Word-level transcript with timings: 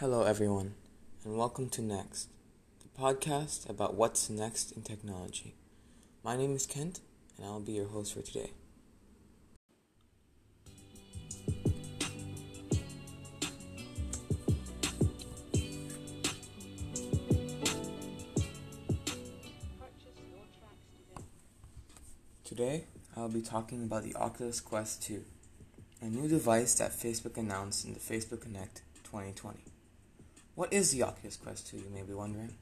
Hello, 0.00 0.22
everyone, 0.22 0.74
and 1.24 1.36
welcome 1.36 1.68
to 1.70 1.82
Next, 1.82 2.28
the 2.78 3.02
podcast 3.02 3.68
about 3.68 3.96
what's 3.96 4.30
next 4.30 4.70
in 4.70 4.82
technology. 4.82 5.56
My 6.22 6.36
name 6.36 6.54
is 6.54 6.66
Kent, 6.66 7.00
and 7.36 7.44
I'll 7.44 7.58
be 7.58 7.72
your 7.72 7.88
host 7.88 8.14
for 8.14 8.22
today. 8.22 8.52
Today, 22.44 22.84
I'll 23.16 23.28
be 23.28 23.42
talking 23.42 23.82
about 23.82 24.04
the 24.04 24.14
Oculus 24.14 24.60
Quest 24.60 25.02
2, 25.02 25.24
a 26.00 26.04
new 26.04 26.28
device 26.28 26.76
that 26.76 26.92
Facebook 26.92 27.36
announced 27.36 27.84
in 27.84 27.94
the 27.94 27.98
Facebook 27.98 28.42
Connect 28.42 28.82
2020. 29.02 29.58
What 30.58 30.72
is 30.72 30.90
the 30.90 31.04
Oculus 31.04 31.36
Quest 31.36 31.68
2, 31.68 31.76
you 31.76 31.88
may 31.94 32.02
be 32.02 32.14
wondering? 32.14 32.56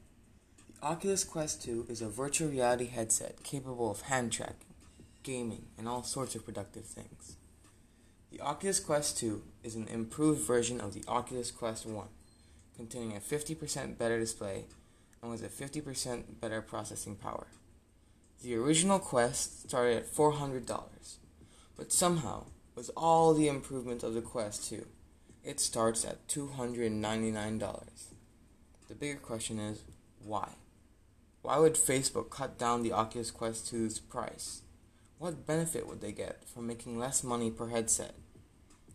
The 0.67 0.85
Oculus 0.85 1.23
Quest 1.23 1.63
2 1.63 1.87
is 1.89 1.99
a 1.99 2.07
virtual 2.07 2.47
reality 2.47 2.85
headset 2.85 3.41
capable 3.41 3.89
of 3.89 4.01
hand 4.01 4.31
tracking, 4.31 4.75
gaming, 5.23 5.65
and 5.79 5.87
all 5.87 6.03
sorts 6.03 6.35
of 6.35 6.45
productive 6.45 6.85
things. 6.85 7.37
The 8.31 8.39
Oculus 8.39 8.79
Quest 8.79 9.17
2 9.17 9.41
is 9.63 9.73
an 9.73 9.87
improved 9.87 10.41
version 10.41 10.79
of 10.79 10.93
the 10.93 11.03
Oculus 11.07 11.49
Quest 11.49 11.87
1, 11.87 12.07
containing 12.75 13.17
a 13.17 13.19
50% 13.19 13.97
better 13.97 14.19
display 14.19 14.65
and 15.23 15.31
with 15.31 15.43
a 15.43 15.49
50% 15.49 16.39
better 16.39 16.61
processing 16.61 17.15
power. 17.15 17.47
The 18.43 18.57
original 18.57 18.99
Quest 18.99 19.67
started 19.69 19.97
at 19.97 20.13
$400, 20.13 21.15
but 21.75 21.91
somehow, 21.91 22.43
with 22.75 22.91
all 22.95 23.33
the 23.33 23.47
improvements 23.47 24.03
of 24.03 24.13
the 24.13 24.21
Quest 24.21 24.69
2, 24.69 24.85
it 25.47 25.61
starts 25.61 26.03
at 26.03 26.27
$299. 26.27 27.59
The 28.89 28.95
bigger 28.95 29.17
question 29.17 29.59
is 29.59 29.81
why? 30.21 30.49
Why 31.41 31.57
would 31.57 31.75
Facebook 31.75 32.29
cut 32.29 32.59
down 32.59 32.83
the 32.83 32.91
Oculus 32.91 33.31
Quest 33.31 33.73
2's 33.73 33.99
price? 33.99 34.63
What 35.19 35.47
benefit 35.47 35.87
would 35.87 36.01
they 36.01 36.11
get 36.11 36.43
from 36.45 36.67
making 36.67 36.99
less 36.99 37.23
money 37.23 37.49
per 37.49 37.69
headset? 37.69 38.15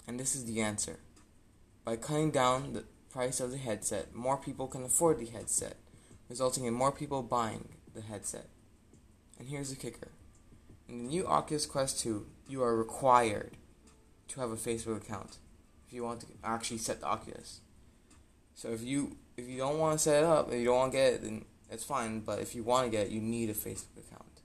And 0.07 0.21
this 0.21 0.37
is 0.37 0.45
the 0.45 0.61
answer. 0.61 0.99
By 1.87 1.97
cutting 1.97 2.31
down 2.31 2.75
the 2.75 2.85
price 3.11 3.41
of 3.41 3.51
the 3.51 3.57
headset, 3.57 4.15
more 4.15 4.37
people 4.37 4.69
can 4.69 4.85
afford 4.85 5.21
the 5.21 5.27
headset, 5.27 5.79
resulting 6.29 6.67
in 6.67 6.75
more 6.75 6.93
people 6.93 7.23
buying 7.23 7.71
the 7.95 8.03
headset. 8.03 8.49
And 9.39 9.49
here's 9.49 9.71
the 9.71 9.77
kicker. 9.77 10.09
In 10.87 10.99
the 10.99 11.09
new 11.09 11.27
Oculus 11.27 11.65
Quest 11.65 12.01
2, 12.01 12.27
you 12.47 12.63
are 12.63 12.77
required 12.77 13.57
to 14.29 14.41
have 14.41 14.51
a 14.51 14.57
Facebook 14.57 14.99
account 14.99 15.39
if 15.93 15.97
you 15.97 16.05
want 16.05 16.21
to 16.21 16.27
actually 16.43 16.79
set 16.79 17.01
the 17.01 17.07
Oculus. 17.07 17.61
So 18.55 18.69
if 18.69 18.83
you 18.83 19.19
if 19.37 19.47
you 19.47 19.59
don't 19.59 19.79
want 19.79 19.99
to 19.99 20.03
set 20.03 20.23
it 20.23 20.25
up 20.25 20.51
and 20.51 20.59
you 20.59 20.67
don't 20.67 20.79
want 20.79 20.93
to 20.93 20.97
get 20.97 21.13
it, 21.13 21.23
then 21.23 21.45
it's 21.71 21.85
fine. 21.85 22.21
But 22.21 22.39
if 22.39 22.55
you 22.55 22.63
want 22.63 22.87
to 22.87 22.91
get 22.91 23.09
it, 23.09 23.13
you 23.13 23.21
need 23.21 23.51
a 23.51 23.55
Facebook 23.55 23.99
account. 23.99 24.41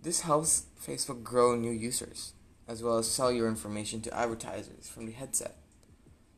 This 0.00 0.20
helps 0.20 0.66
Facebook 0.80 1.24
grow 1.24 1.56
new 1.56 1.72
users, 1.72 2.32
as 2.68 2.80
well 2.80 2.98
as 2.98 3.10
sell 3.10 3.32
your 3.32 3.48
information 3.48 4.02
to 4.02 4.16
advertisers 4.16 4.88
from 4.88 5.06
the 5.06 5.12
headset. 5.12 5.56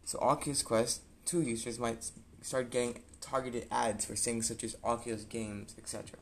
So 0.04 0.18
Oculus 0.20 0.62
Quest 0.62 1.02
2 1.26 1.42
users 1.42 1.78
might 1.78 2.10
start 2.40 2.70
getting 2.70 3.02
targeted 3.20 3.66
ads 3.70 4.06
for 4.06 4.16
things 4.16 4.48
such 4.48 4.64
as 4.64 4.74
Oculus 4.82 5.24
games, 5.24 5.74
etc. 5.76 6.18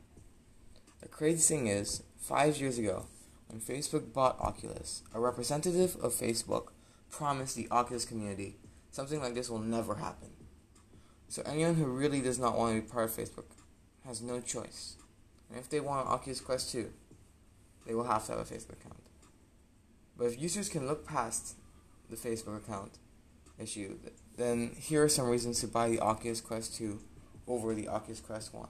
The 1.02 1.08
crazy 1.08 1.54
thing 1.54 1.68
is, 1.68 2.02
five 2.18 2.56
years 2.56 2.78
ago, 2.78 3.06
when 3.50 3.60
Facebook 3.60 4.12
bought 4.12 4.40
Oculus, 4.40 5.02
a 5.14 5.20
representative 5.20 5.96
of 6.02 6.12
Facebook 6.12 6.68
promised 7.10 7.56
the 7.56 7.68
Oculus 7.70 8.04
community 8.04 8.56
something 8.90 9.20
like 9.20 9.34
this 9.34 9.50
will 9.50 9.60
never 9.60 9.96
happen. 9.96 10.30
So 11.28 11.42
anyone 11.46 11.76
who 11.76 11.84
really 11.84 12.20
does 12.20 12.38
not 12.38 12.58
want 12.58 12.74
to 12.74 12.82
be 12.82 12.88
part 12.88 13.04
of 13.04 13.16
Facebook 13.16 13.46
has 14.04 14.20
no 14.20 14.40
choice. 14.40 14.96
And 15.48 15.58
if 15.58 15.68
they 15.68 15.80
want 15.80 16.08
Oculus 16.08 16.40
Quest 16.40 16.72
2, 16.72 16.90
they 17.86 17.94
will 17.94 18.04
have 18.04 18.26
to 18.26 18.32
have 18.32 18.40
a 18.40 18.44
Facebook 18.44 18.80
account. 18.84 19.02
But 20.16 20.26
if 20.26 20.40
users 20.40 20.68
can 20.68 20.86
look 20.86 21.06
past 21.06 21.54
the 22.08 22.16
Facebook 22.16 22.56
account 22.56 22.98
issue, 23.58 23.98
then 24.36 24.74
here 24.76 25.04
are 25.04 25.08
some 25.08 25.28
reasons 25.28 25.60
to 25.60 25.68
buy 25.68 25.88
the 25.88 26.00
Oculus 26.00 26.40
Quest 26.40 26.74
2 26.76 27.00
over 27.46 27.74
the 27.74 27.88
Oculus 27.88 28.20
Quest 28.20 28.52
1. 28.52 28.68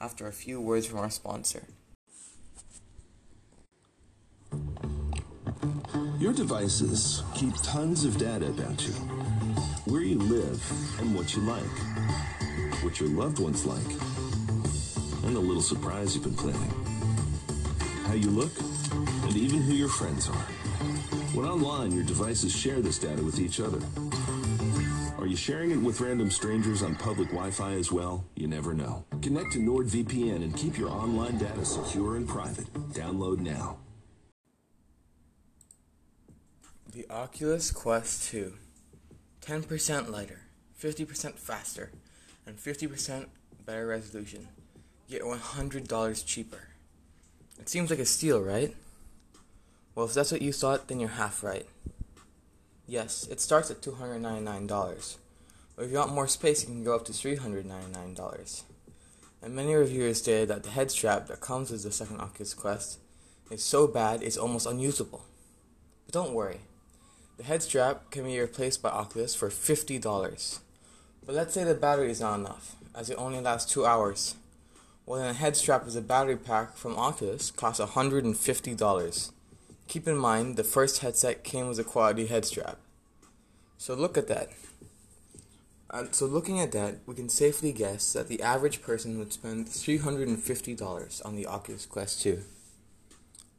After 0.00 0.26
a 0.26 0.32
few 0.32 0.60
words 0.60 0.86
from 0.86 0.98
our 0.98 1.10
sponsor. 1.10 1.64
Your 6.18 6.32
devices 6.32 7.22
keep 7.34 7.54
tons 7.62 8.06
of 8.06 8.16
data 8.16 8.46
about 8.46 8.86
you. 8.86 8.94
Where 9.84 10.00
you 10.00 10.18
live 10.18 10.98
and 10.98 11.14
what 11.14 11.36
you 11.36 11.42
like. 11.42 11.62
What 12.82 12.98
your 12.98 13.10
loved 13.10 13.38
ones 13.38 13.66
like. 13.66 13.84
And 15.24 15.36
the 15.36 15.40
little 15.40 15.60
surprise 15.60 16.14
you've 16.14 16.24
been 16.24 16.34
planning. 16.34 16.70
How 18.06 18.14
you 18.14 18.30
look, 18.30 18.52
and 19.24 19.36
even 19.36 19.60
who 19.60 19.74
your 19.74 19.90
friends 19.90 20.30
are. 20.30 20.46
When 21.34 21.46
online, 21.46 21.92
your 21.92 22.04
devices 22.04 22.56
share 22.56 22.80
this 22.80 22.98
data 22.98 23.22
with 23.22 23.38
each 23.38 23.60
other. 23.60 23.80
Are 25.18 25.26
you 25.26 25.36
sharing 25.36 25.70
it 25.70 25.78
with 25.78 26.00
random 26.00 26.30
strangers 26.30 26.82
on 26.82 26.94
public 26.94 27.28
Wi-Fi 27.28 27.72
as 27.74 27.92
well? 27.92 28.24
You 28.36 28.46
never 28.48 28.72
know. 28.72 29.04
Connect 29.20 29.52
to 29.52 29.58
NordVPN 29.58 30.36
and 30.36 30.56
keep 30.56 30.78
your 30.78 30.88
online 30.88 31.36
data 31.36 31.64
secure 31.66 32.16
and 32.16 32.26
private. 32.26 32.72
Download 32.94 33.38
now. 33.38 33.76
The 36.96 37.06
Oculus 37.10 37.70
Quest 37.72 38.30
2. 38.30 38.54
10% 39.42 40.08
lighter, 40.08 40.40
50% 40.82 41.34
faster, 41.34 41.90
and 42.46 42.56
50% 42.56 43.26
better 43.66 43.86
resolution, 43.86 44.48
yet 45.06 45.20
$100 45.20 46.26
cheaper. 46.26 46.68
It 47.60 47.68
seems 47.68 47.90
like 47.90 47.98
a 47.98 48.06
steal, 48.06 48.40
right? 48.40 48.74
Well, 49.94 50.06
if 50.06 50.14
that's 50.14 50.32
what 50.32 50.40
you 50.40 50.54
thought, 50.54 50.88
then 50.88 50.98
you're 50.98 51.10
half 51.10 51.44
right. 51.44 51.66
Yes, 52.86 53.28
it 53.30 53.42
starts 53.42 53.70
at 53.70 53.82
$299, 53.82 55.16
but 55.76 55.84
if 55.84 55.90
you 55.90 55.98
want 55.98 56.14
more 56.14 56.26
space, 56.26 56.62
it 56.62 56.68
can 56.68 56.82
go 56.82 56.96
up 56.96 57.04
to 57.04 57.12
$399. 57.12 58.62
And 59.42 59.54
many 59.54 59.74
reviewers 59.74 60.22
stated 60.22 60.48
that 60.48 60.62
the 60.62 60.70
head 60.70 60.90
strap 60.90 61.26
that 61.26 61.42
comes 61.42 61.70
with 61.70 61.82
the 61.82 61.92
second 61.92 62.22
Oculus 62.22 62.54
Quest 62.54 63.00
is 63.50 63.62
so 63.62 63.86
bad 63.86 64.22
it's 64.22 64.38
almost 64.38 64.64
unusable. 64.64 65.26
But 66.06 66.14
don't 66.14 66.32
worry, 66.32 66.60
the 67.36 67.44
head 67.44 67.62
strap 67.62 68.10
can 68.10 68.24
be 68.24 68.38
replaced 68.38 68.82
by 68.82 68.90
Oculus 68.90 69.34
for 69.34 69.48
$50. 69.48 70.58
But 71.24 71.34
let's 71.34 71.54
say 71.54 71.64
the 71.64 71.74
battery 71.74 72.10
is 72.10 72.20
not 72.20 72.38
enough, 72.38 72.76
as 72.94 73.10
it 73.10 73.18
only 73.18 73.40
lasts 73.40 73.72
2 73.72 73.84
hours. 73.84 74.36
Well, 75.04 75.20
then 75.20 75.30
a 75.30 75.34
head 75.34 75.56
strap 75.56 75.84
with 75.84 75.96
a 75.96 76.00
battery 76.00 76.36
pack 76.36 76.76
from 76.76 76.96
Oculus 76.96 77.50
costs 77.50 77.80
$150. 77.80 79.30
Keep 79.88 80.08
in 80.08 80.16
mind, 80.16 80.56
the 80.56 80.64
first 80.64 80.98
headset 80.98 81.44
came 81.44 81.68
with 81.68 81.78
a 81.78 81.84
quality 81.84 82.26
head 82.26 82.44
strap. 82.44 82.78
So 83.78 83.94
look 83.94 84.16
at 84.16 84.28
that. 84.28 84.50
And 85.90 86.12
so 86.14 86.26
looking 86.26 86.58
at 86.58 86.72
that, 86.72 86.96
we 87.06 87.14
can 87.14 87.28
safely 87.28 87.72
guess 87.72 88.12
that 88.14 88.26
the 88.28 88.42
average 88.42 88.82
person 88.82 89.18
would 89.18 89.32
spend 89.32 89.66
$350 89.66 91.24
on 91.24 91.36
the 91.36 91.46
Oculus 91.46 91.86
Quest 91.86 92.22
2. 92.22 92.42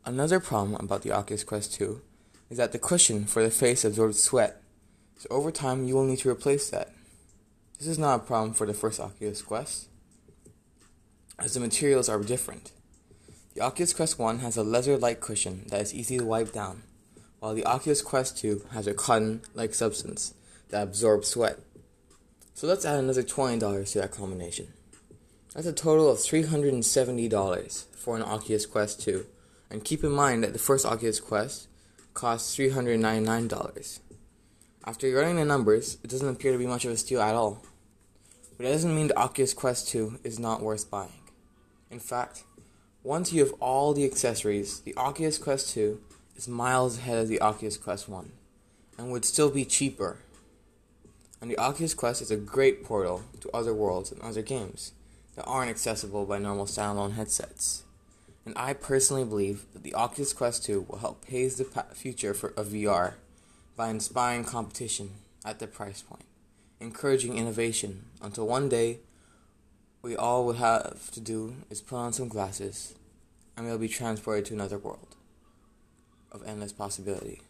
Another 0.03 0.39
problem 0.39 0.75
about 0.83 1.03
the 1.03 1.11
Oculus 1.11 1.45
Quest 1.45 1.73
2 1.75 2.01
is 2.49 2.57
that 2.57 2.71
the 2.71 2.79
cushion 2.79 3.25
for 3.25 3.43
the 3.43 3.49
face 3.49 3.83
absorbs 3.83 4.21
sweat, 4.21 4.61
so 5.17 5.27
over 5.29 5.51
time 5.51 5.85
you 5.85 5.95
will 5.95 6.05
need 6.05 6.19
to 6.19 6.29
replace 6.29 6.69
that. 6.69 6.93
This 7.77 7.87
is 7.87 7.99
not 7.99 8.21
a 8.21 8.23
problem 8.23 8.53
for 8.53 8.65
the 8.65 8.73
first 8.73 8.99
Oculus 8.99 9.41
Quest, 9.41 9.87
as 11.37 11.53
the 11.53 11.59
materials 11.59 12.09
are 12.09 12.19
different. 12.19 12.71
The 13.53 13.61
Oculus 13.61 13.93
Quest 13.93 14.17
1 14.19 14.39
has 14.39 14.57
a 14.57 14.63
leather-like 14.63 15.19
cushion 15.19 15.65
that 15.69 15.81
is 15.81 15.93
easy 15.93 16.17
to 16.17 16.25
wipe 16.25 16.53
down, 16.53 16.83
while 17.39 17.53
the 17.53 17.65
Oculus 17.65 18.01
Quest 18.01 18.37
2 18.37 18.67
has 18.71 18.87
a 18.87 18.93
cotton-like 18.93 19.73
substance 19.73 20.33
that 20.69 20.83
absorbs 20.83 21.27
sweat. 21.27 21.59
So 22.53 22.65
let's 22.67 22.85
add 22.85 22.99
another 22.99 23.23
$20 23.23 23.91
to 23.91 23.99
that 23.99 24.11
combination. 24.11 24.73
That's 25.53 25.67
a 25.67 25.73
total 25.73 26.09
of 26.11 26.17
$370 26.17 27.85
for 27.95 28.15
an 28.15 28.23
Oculus 28.23 28.65
Quest 28.65 29.01
2, 29.01 29.25
and 29.69 29.83
keep 29.83 30.03
in 30.03 30.11
mind 30.11 30.43
that 30.43 30.53
the 30.53 30.59
first 30.59 30.85
Oculus 30.85 31.19
Quest 31.19 31.67
costs 32.17 32.57
$399. 32.57 33.99
After 34.83 35.13
running 35.13 35.35
the 35.35 35.45
numbers, 35.45 35.99
it 36.03 36.09
doesn't 36.09 36.27
appear 36.27 36.51
to 36.51 36.57
be 36.57 36.65
much 36.65 36.83
of 36.83 36.91
a 36.91 36.97
steal 36.97 37.21
at 37.21 37.35
all. 37.35 37.61
But 38.57 38.65
that 38.65 38.71
doesn't 38.71 38.95
mean 38.95 39.09
the 39.09 39.19
Oculus 39.19 39.53
Quest 39.53 39.89
2 39.89 40.21
is 40.23 40.39
not 40.39 40.63
worth 40.63 40.89
buying. 40.89 41.21
In 41.91 41.99
fact, 41.99 42.43
once 43.03 43.31
you 43.31 43.45
have 43.45 43.53
all 43.59 43.93
the 43.93 44.03
accessories, 44.03 44.79
the 44.79 44.97
Oculus 44.97 45.37
Quest 45.37 45.69
2 45.75 46.01
is 46.35 46.47
miles 46.47 46.97
ahead 46.97 47.19
of 47.19 47.27
the 47.27 47.39
Oculus 47.39 47.77
Quest 47.77 48.09
1 48.09 48.31
and 48.97 49.11
would 49.11 49.23
still 49.23 49.51
be 49.51 49.63
cheaper. 49.63 50.17
And 51.39 51.51
the 51.51 51.59
Oculus 51.59 51.93
Quest 51.93 52.23
is 52.23 52.31
a 52.31 52.35
great 52.35 52.83
portal 52.83 53.21
to 53.41 53.51
other 53.51 53.75
worlds 53.75 54.11
and 54.11 54.19
other 54.23 54.41
games 54.41 54.91
that 55.35 55.45
aren't 55.45 55.69
accessible 55.69 56.25
by 56.25 56.39
normal 56.39 56.65
standalone 56.65 57.13
headsets. 57.13 57.83
And 58.47 58.57
I 58.57 58.71
personally 58.71 59.25
believe 59.25 59.65
that 59.73 59.83
the 59.83 59.93
Oculus 59.93 60.31
Quest 60.31 60.63
2 60.63 60.85
will 60.87 60.99
help 60.99 61.27
pave 61.27 61.57
the 61.57 61.65
future 61.93 62.33
for, 62.33 62.53
of 62.55 62.67
VR 62.67 63.15
by 63.75 63.89
inspiring 63.89 64.45
competition 64.45 65.15
at 65.43 65.59
the 65.59 65.67
price 65.67 66.01
point, 66.01 66.23
encouraging 66.79 67.37
innovation 67.37 68.05
until 68.21 68.47
one 68.47 68.69
day 68.69 68.99
we 70.01 70.15
all 70.15 70.45
would 70.45 70.55
have 70.55 71.11
to 71.11 71.19
do 71.19 71.57
is 71.69 71.81
put 71.81 71.97
on 71.97 72.13
some 72.13 72.29
glasses 72.29 72.95
and 73.57 73.65
we'll 73.65 73.77
be 73.77 73.89
transported 73.89 74.45
to 74.45 74.53
another 74.53 74.77
world 74.77 75.17
of 76.31 76.41
endless 76.47 76.71
possibility. 76.71 77.41